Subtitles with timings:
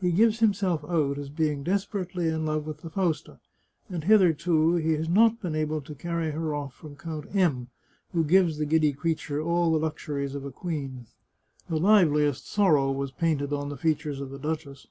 [0.00, 3.38] He gives himself out as being desperately in love with the Fausta,
[3.88, 7.68] and hitherto he has not been able to carry her off from Count M,
[8.12, 11.06] who gives the giddy creature all the luxuries of a queen."
[11.68, 14.88] The liveliest sorrow was painted on the features of the duchess.